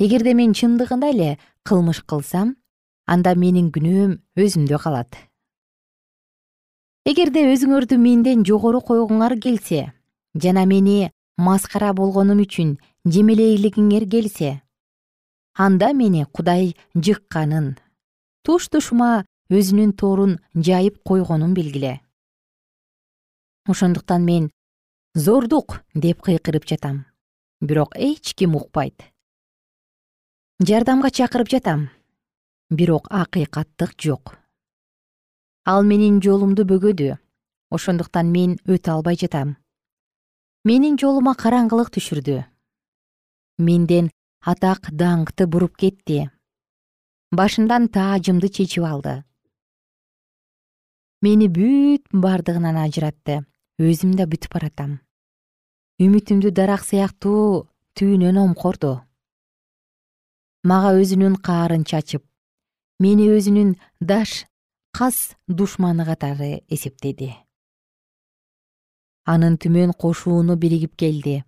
Эгерде 0.00 0.32
мен 0.32 0.56
чындыгында 0.56 1.12
эле 1.12 1.30
кылмыш 1.68 2.00
кылсам 2.08 2.56
анда 3.04 3.36
менин 3.36 3.68
күнөөм 3.68 4.16
өзүмдө 4.40 4.80
калат. 4.80 5.12
Эгерде 7.04 7.50
өзүңөрдү 7.52 8.00
менден 8.00 8.46
жогору 8.48 8.80
койгуңар 8.80 9.36
келсе 9.36 9.90
жана 10.32 10.64
мени 10.64 11.12
маскара 11.46 11.92
болгонум 11.98 12.42
үчүн 12.44 12.76
жемелейлигиңер 13.14 14.06
келсе 14.14 14.52
анда 15.66 15.92
мени 15.92 16.24
кудай 16.36 16.74
жыкканын 16.94 17.76
туш 18.46 18.68
тушума 18.72 19.24
өзүнүн 19.52 19.92
торун 20.00 20.38
жайып 20.56 21.02
койгонун 21.04 21.52
белгиле. 21.54 22.00
Ошондуктан 23.68 24.24
мен 24.24 24.50
зордук! 25.14 25.82
деп 25.94 26.22
кыйкырып 26.22 26.66
жатам. 26.66 27.04
Бирок 27.60 27.94
эч 27.96 28.34
ким 28.34 28.56
укпайт. 28.56 29.02
Жардамга 30.58 31.10
чакырып 31.10 31.48
жатам. 31.48 31.90
Бирок 32.70 33.06
акыйкаттык 33.10 33.94
жок. 34.00 34.38
Ал 35.64 35.84
менин 35.84 36.20
жолумду 36.22 36.64
бөгөдү. 36.64 37.18
Ошондуктан 37.70 38.32
мен 38.32 38.56
өтө 38.66 38.96
албай 38.96 39.16
жатам 39.16 39.61
менин 40.64 40.98
жолума 41.00 41.34
караңгылык 41.34 41.90
түшүрдү. 41.96 42.42
Менден 43.58 44.10
атак 44.44 44.90
даңкты 44.92 45.46
буруп 45.46 45.76
кетти. 45.76 46.30
Башымдан 47.32 47.88
таажымды 47.88 48.48
чечип 48.48 48.84
алды. 48.84 49.22
Мени 51.22 51.48
бүт 51.48 52.08
бардыгынан 52.12 52.80
ажыратты. 52.86 53.44
Өзүм 53.78 54.16
да 54.18 54.26
бүтүп 54.26 54.52
баратам. 54.52 54.98
Үмүтүмдү 56.02 56.50
дарак 56.50 56.84
сыяктуу 56.84 57.68
түбүнөн 57.98 58.38
омкорду 58.42 59.00
мага 60.62 60.92
өзүнүн 60.94 61.40
каарын 61.42 61.82
чачып 61.82 62.22
мени 63.02 63.26
өзүнүн 63.34 63.74
даш 63.98 64.44
кас 64.94 65.34
душманы 65.48 66.06
катары 66.06 66.62
эсептеди 66.70 67.32
анын 69.24 69.58
түмөн 69.58 69.92
кошууну 69.92 70.56
биригип 70.56 70.96
келди. 70.96 71.44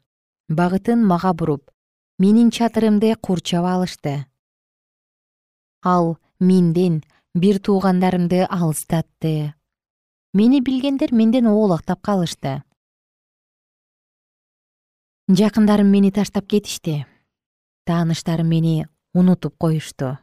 Багытын 0.49 1.05
мага 1.05 1.33
буруп 1.33 1.71
менин 2.19 2.51
чатырымды 2.51 3.15
курчап 3.17 3.65
алышты 3.65 4.27
ал 5.85 6.19
менден 6.41 7.05
бир 7.35 7.61
туугандарымды 7.61 8.47
алыстатты. 8.49 9.55
Мени 10.33 10.61
билгендер 10.61 11.13
менден 11.13 11.47
оолактап 11.47 12.01
калышты. 12.01 12.63
Жакындарым 15.29 15.89
мени 15.89 16.11
таштап 16.11 16.47
кетишти. 16.47 17.07
Тааныштарым 17.85 18.49
мени 18.49 18.89
унутуп 19.13 19.57
коюшту. 19.59 20.19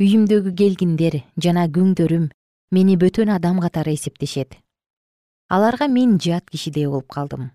Үйүмдөгү 0.00 0.52
келгиндер 0.58 1.22
жана 1.36 1.68
күңдөрүм 1.68 2.30
мени 2.70 2.96
бөтөн 2.96 3.30
адам 3.36 3.60
катары 3.60 3.94
эсептешет 3.94 4.58
аларга 5.50 5.88
мен 5.88 6.20
жат 6.20 6.48
кишидей 6.48 6.86
болуп 6.86 7.08
калдым. 7.10 7.50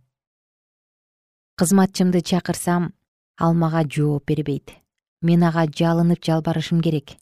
Кызматчымды 1.55 2.19
чакырсам 2.19 2.93
ал 3.39 3.53
мага 3.53 3.83
жооп 3.87 4.25
бербейт. 4.27 4.73
Мен 5.21 5.43
ага 5.43 5.63
жалынып 5.63 6.19
жалбарышым 6.19 6.81
керек. 6.81 7.15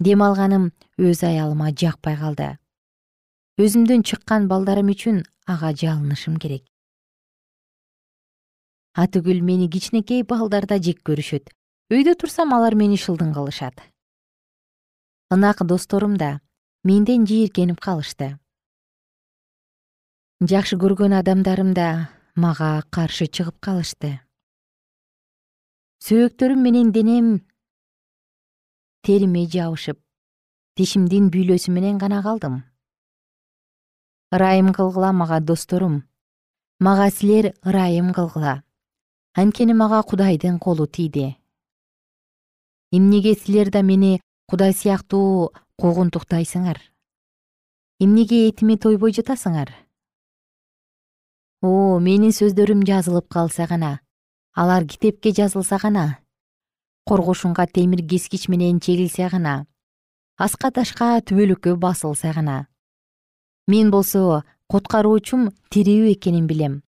Дем 0.00 0.22
алганым 0.26 0.72
өз 0.98 1.22
аялыма 1.22 1.70
жакпай 1.70 2.16
калды. 2.18 2.58
Өзүмдөн 3.62 4.02
чыккан 4.02 4.48
балдарым 4.48 4.90
үчүн 4.90 5.22
ага 5.46 5.70
жалынышым 5.70 6.40
керек. 6.42 6.64
Атүгүл 8.98 9.38
мени 9.40 9.68
кичинекей 9.70 10.24
балдар 10.24 10.66
да 10.66 10.80
жек 10.82 10.98
көрүшөт. 11.06 11.54
Үйдө 11.94 12.16
турсам 12.18 12.50
алар 12.52 12.74
мени 12.74 12.98
шылдың 12.98 13.30
кылышат. 13.38 13.78
Ынак 15.30 15.62
досторум 15.62 16.16
да 16.16 16.40
менден 16.82 17.24
жийиркенип 17.26 17.78
калышты 17.78 18.34
жакшы 20.44 20.76
көргөн 20.76 21.14
адамдарым 21.16 21.72
да 21.72 22.12
мага 22.36 22.82
каршы 22.92 23.24
чыгып 23.24 23.56
калышты. 23.56 24.20
Сөөктөрүм 26.04 26.60
менен 26.60 26.90
денем 26.92 27.40
териме 29.00 29.46
жабышып 29.48 29.96
тишимдин 30.76 31.30
бүйлөсү 31.32 31.72
менен 31.72 31.96
гана 31.96 32.20
калдым. 32.20 32.64
Ырайым 34.30 34.74
кылгыла 34.76 35.12
мага 35.12 35.40
досторум. 35.40 36.04
Мага 36.80 37.08
силер 37.08 37.54
ырайым 37.64 38.12
кылгыла. 38.12 38.62
Анткени 39.32 39.72
мага 39.72 40.02
кудайдын 40.02 40.58
колу 40.58 40.86
тийди. 40.86 41.38
Эмнеге 42.92 43.34
силер 43.34 43.70
да 43.70 43.80
мени 43.80 44.20
кудай 44.46 44.74
сыяктуу 44.74 45.54
куугунтуктайсыңар? 45.80 46.76
Эмнеге 48.00 48.50
этиме 48.50 48.76
тойбой 48.76 49.16
жатасыңар 49.16 49.85
о 51.62 51.98
менин 52.00 52.32
сөздөрүм 52.32 52.82
жазылып 52.88 53.28
калса 53.28 53.66
гана 53.66 54.00
алар 54.52 54.84
китепке 54.84 55.32
жазылса 55.32 55.78
гана 55.82 56.18
коргошунга 57.06 57.66
темир 57.66 58.06
кескич 58.06 58.48
менен 58.48 58.80
чегилсе 58.80 59.28
гана 59.28 59.66
аска 60.36 60.70
ташка 60.70 61.16
түбөлүккө 61.24 61.76
басылса 61.80 62.32
гана. 62.36 62.66
Мен 63.66 63.90
болсо 63.90 64.42
куткаруучум 64.68 65.48
тирүү 65.72 66.12
экенин 66.12 66.46
билем. 66.46 66.82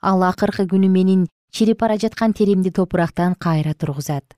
Ал 0.00 0.22
акыркы 0.22 0.68
күнү 0.70 0.88
менин 0.88 1.26
чирип 1.50 1.80
бара 1.82 1.98
жаткан 1.98 2.32
теримди 2.32 2.70
топурактан 2.70 3.34
кайра 3.34 3.74
тургузат. 3.74 4.36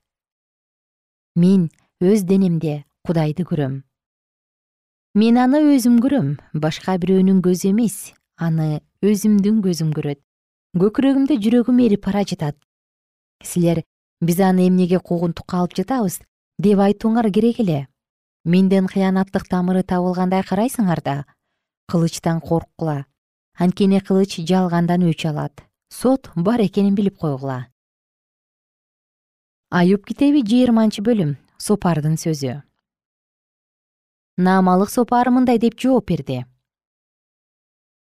Мен 1.37 1.69
өз 2.01 2.25
денемде 2.25 2.85
кудайды 3.05 3.45
көрөм. 3.45 3.83
Мен 5.15 5.39
аны 5.39 5.61
өзүм 5.77 6.01
көрөм 6.01 6.39
башка 6.55 6.97
бирөөнүн 6.99 7.45
көзү 7.45 7.71
эмес 7.71 8.15
аны 8.37 8.83
өзүмдүн 9.03 9.63
көзүм 9.65 9.93
көрөт. 9.95 10.21
Көкүрөгүмдө 10.75 11.39
жүрөгүм 11.39 11.81
эрип 11.87 12.07
бара 12.07 12.25
жатат. 12.27 12.57
Силер 13.43 13.85
биз 14.21 14.41
аны 14.41 14.69
эмнеге 14.69 14.99
куугунтукка 14.99 15.59
алып 15.59 15.77
жатабыз? 15.79 16.21
деп 16.59 16.79
айтууңар 16.79 17.31
керек 17.33 17.61
эле. 17.61 17.87
Менден 18.45 18.87
кыянаттык 18.87 19.49
тамыры 19.49 19.83
табылгандай 19.83 20.43
карайсыңар 20.43 21.03
да. 21.03 21.25
Кылычтан 21.91 22.41
корккула 22.41 23.05
анткени 23.55 24.01
кылыч 24.01 24.41
жалгандан 24.47 25.03
өч 25.03 25.27
алат. 25.27 25.63
Сот 25.91 26.31
бар 26.35 26.61
экенин 26.61 26.95
билип 26.95 27.19
койгула. 27.19 27.69
Аюп 29.71 30.07
китеби 30.07 30.43
жыйырманчы 30.43 31.03
бөлүм. 31.03 31.37
Сопардын 31.59 32.17
сөзү. 32.19 32.63
Наамалык 34.37 34.91
сопар 34.91 35.31
мындай 35.31 35.59
деп 35.59 35.79
жооп 35.79 36.11
берди 36.11 36.45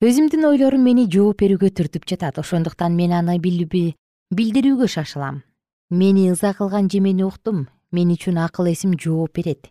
өзүмдүн 0.05 0.45
ойлорум 0.45 0.83
мени 0.85 1.07
жооп 1.09 1.39
берүүгө 1.41 1.71
түртүп 1.73 2.05
жатат. 2.05 2.37
Ошондуктан 2.37 2.93
мен 2.93 3.15
аны 3.17 3.39
билдирүүгө 3.41 4.89
шашылам 4.93 5.41
мени 5.89 6.27
ыза 6.29 6.53
кылган 6.53 6.91
жемени 6.93 7.25
уктум 7.25 7.69
мен 7.97 8.13
үчүн 8.13 8.37
акыл 8.45 8.69
эсим 8.69 8.93
жооп 8.93 9.33
берет. 9.33 9.71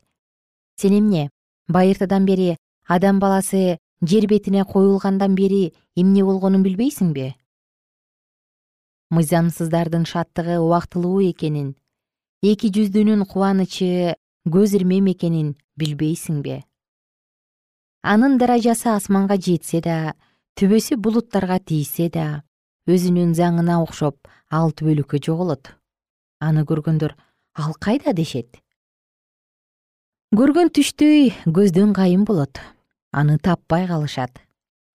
Сен 0.81 0.97
эмне? 0.97 1.29
Байыртадан 1.69 2.25
бери 2.25 2.57
адам 2.87 3.19
баласы 3.19 3.77
жер 4.01 4.25
бетине 4.25 4.65
коюлгандан 4.65 5.35
бери 5.35 5.75
эмне 5.95 6.23
болгонун 6.25 6.63
билбейсиңби? 6.63 7.35
Мыйзамсыздардын 9.13 10.09
шаттыгы 10.09 10.57
убактылуу 10.57 11.21
экенин 11.29 11.75
эки 12.41 12.73
жүздүүнүн 12.73 13.27
кубанычы 13.29 14.15
көз 14.49 14.73
ирмем 14.79 15.05
экенин 15.13 15.53
билбейсиңби 15.77 16.63
анын 18.05 18.37
даражасы 18.37 18.91
асманга 18.93 19.35
жетсе 19.41 19.79
да 19.81 20.13
түбөсү 20.59 20.99
булуттарга 21.01 21.57
тийсе 21.57 22.05
да 22.13 22.43
өзүнүн 22.85 23.31
заңына 23.33 23.79
окшоп 23.81 24.29
ал 24.53 24.69
түбөлүккө 24.77 25.17
жоголот. 25.25 25.73
Аны 26.37 26.67
көргөндөр 26.69 27.15
ал 27.57 27.73
кайда? 27.81 28.13
дешет. 28.13 28.61
Көргөн 30.37 30.69
түштөй 30.69 31.33
көздөн 31.49 31.97
кайын 31.97 32.29
болот. 32.29 32.61
Аны 33.11 33.39
таппай 33.39 33.87
калышат. 33.89 34.37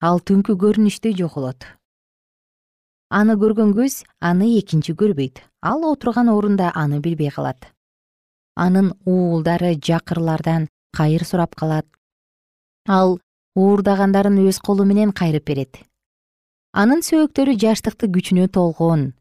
Ал 0.01 0.23
түнкү 0.23 0.55
көрүнүштөй 0.55 1.17
жоголот. 1.19 1.67
Аны 3.11 3.35
көргөн 3.35 3.75
көз 3.75 4.05
аны 4.21 4.55
экинчи 4.61 4.95
көрбөйт. 4.95 5.43
Ал 5.63 5.83
отурган 5.83 6.31
орунда 6.31 6.71
аны 6.75 7.01
билбей 7.01 7.35
калат. 7.35 7.73
Анын 8.55 8.95
уулдары 9.05 9.75
жакырлардан 9.75 10.69
кайыр 10.95 11.25
сурап 11.25 11.57
калат 11.57 11.87
ал 12.91 13.21
уурдагандарын 13.55 14.39
өз 14.49 14.59
колу 14.67 14.85
менен 14.85 15.13
кайрып 15.15 15.47
берет. 15.47 15.79
Анын 16.75 17.05
сөөктөрү 17.07 17.55
жаштыкты 17.63 18.09
күчүнө 18.15 18.49
толгон 18.57 19.13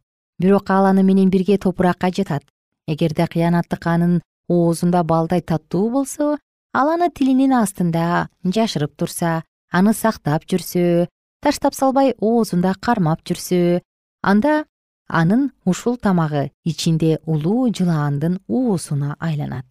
бирок 0.42 0.72
ал 0.74 0.88
аны 0.90 1.04
менен 1.04 1.30
бирге 1.30 1.58
топуракка 1.58 2.10
жатат. 2.10 2.44
Эгерде 2.88 3.28
кыянаттык 3.28 3.86
анын 3.86 4.22
оозунда 4.48 5.04
балдай 5.04 5.42
таттуу 5.42 5.90
болсо 5.92 6.38
ал 6.74 6.90
аны 6.96 7.10
тилинин 7.14 7.54
астында 7.54 8.30
жашырып 8.44 8.96
турса 8.98 9.44
аны 9.72 9.94
сактап 9.94 10.50
жүрсө 10.50 11.08
таштап 11.44 11.78
салбай 11.78 12.16
оозунда 12.18 12.74
кармап 12.82 13.22
жүрсө 13.22 13.82
анда 14.24 14.66
анын 15.08 15.52
ушул 15.66 15.98
тамагы 15.98 16.50
ичинде 16.66 17.20
улуу 17.26 17.70
жылаандын 17.70 18.40
уусуна 18.48 19.16
айланат. 19.20 19.70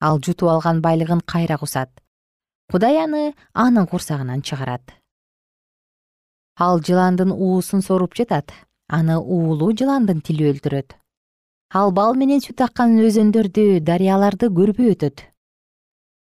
Ал 0.00 0.20
жутуп 0.20 0.48
алган 0.48 0.80
байлыгын 0.84 1.20
кайра 1.24 1.56
кусат 1.58 1.90
кудай 2.70 2.96
аны 3.04 3.34
анын 3.52 3.86
курсагынан 3.86 4.42
чыгарат. 4.42 4.94
Ал 6.56 6.80
жыландын 6.80 7.30
уусун 7.32 7.82
соруп 7.82 8.14
жатат 8.14 8.52
аны 8.88 9.16
уулуу 9.18 9.72
жыландын 9.72 10.20
тили 10.20 10.50
өлтүрөт. 10.52 10.94
Ал 11.74 11.90
бал 11.92 12.14
менен 12.14 12.40
сүт 12.40 12.60
аккан 12.62 12.98
өзөндөрдү 13.02 13.80
дарыяларды 13.80 14.46
көрбөй 14.58 14.94
өтөт. 14.94 15.24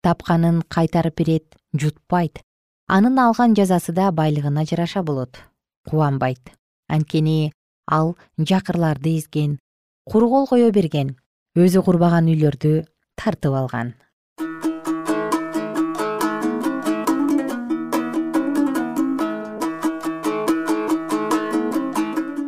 Тапканын 0.04 0.62
кайтарып 0.70 1.16
берет 1.18 1.58
жутпайт. 1.74 2.44
Анын 2.88 3.18
алган 3.20 3.56
жазасы 3.58 3.92
да 3.94 4.12
байлыгына 4.12 4.66
жараша 4.66 5.04
болот 5.04 5.42
кубанбайт. 5.90 6.54
Анткени 6.88 7.52
ал 7.88 8.16
жакырларды 8.38 9.18
эзген 9.18 9.58
куру 10.06 10.30
кол 10.30 10.48
кое 10.48 10.72
берген 10.72 11.16
өзү 11.58 11.82
курбаган 11.86 12.30
үйлөрдү 12.30 12.72
тартып 13.18 13.54
алган 13.62 13.94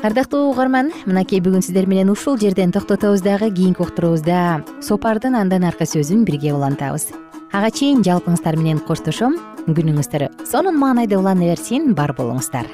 ардактуу 0.01 0.47
угарман 0.49 0.87
мынакей 1.05 1.37
бүгүн 1.45 1.61
сиздер 1.61 1.85
менен 1.85 2.09
ушул 2.09 2.33
жерден 2.41 2.71
токтотобуз 2.73 3.21
дагы 3.21 3.51
кийинки 3.53 3.83
уктуруубузда 3.85 4.63
сопардын 4.81 5.35
андан 5.37 5.63
аркы 5.63 5.85
сөзүн 5.85 6.23
бирге 6.25 6.55
улантабыз. 6.57 7.11
Ага 7.53 7.69
чейин 7.69 8.01
жалпыңыздар 8.01 8.57
менен 8.57 8.81
коштошом. 8.81 9.37
Күнүңүздөр 9.67 10.25
сонун 10.49 10.79
маанайда 10.81 11.19
улана 11.21 11.45
берсин 11.51 11.93
бар 11.93 12.15
болуңуздар. 12.17 12.65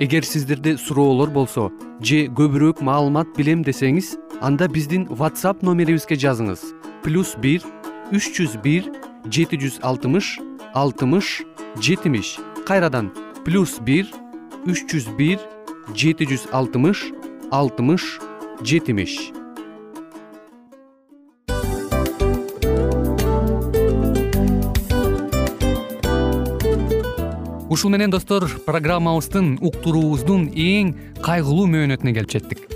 Эгер 0.00 0.24
сиздерде 0.24 0.78
суроолор 0.78 1.28
болсо 1.28 1.68
же 2.00 2.24
көбүрөөк 2.32 2.80
маалымат 2.80 3.36
билем 3.36 3.62
десеңиз 3.68 4.14
анда 4.40 4.68
биздин 4.68 5.10
whatsapp 5.12 5.60
номерибизге 5.60 6.16
жазыңыз. 6.16 6.72
Плюс 7.04 7.36
бир 7.36 7.60
үч 8.12 8.32
жүз 8.32 8.62
бир 8.64 8.88
жети 9.30 9.58
жүз 9.58 9.80
алтымыш 9.82 10.38
алтымыш 10.74 11.42
жетимиш. 11.82 12.36
Кайрадан 12.66 13.10
плюс 13.44 13.78
бир 13.80 14.06
үч 14.66 14.86
жүз 14.90 15.08
бир 15.18 15.40
жети 15.94 16.28
жүз 16.30 16.46
алтымыш 16.52 17.02
алтымыш 17.50 18.04
жетимиш. 18.62 19.32
Ушун 27.68 27.92
менен 27.92 28.10
достор 28.14 28.46
программабыздын 28.64 29.58
уктуруубуздун 29.60 30.48
эң 30.54 30.94
кайгылуу 31.20 31.66
мөөнөтүнө 31.68 32.14
келип 32.16 32.32
жеттик 32.32 32.75